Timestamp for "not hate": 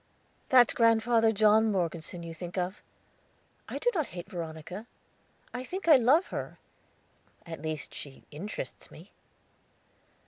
3.93-4.27